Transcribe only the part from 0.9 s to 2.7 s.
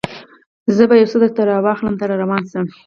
یو څه درته راواخلم، ته در روان شه.